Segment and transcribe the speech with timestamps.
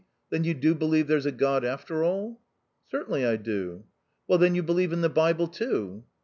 [0.31, 2.41] "Then you do believe there's a God, after all?""
[2.89, 3.83] Certainly, I do.""
[4.27, 6.05] Well, then, you believe in the Bible, too?"